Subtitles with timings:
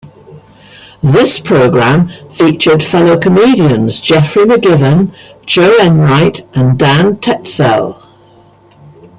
[1.03, 5.13] This programme featured fellow comedians Geoffrey McGivern,
[5.45, 8.09] Jo Enright and Dan Tetsell.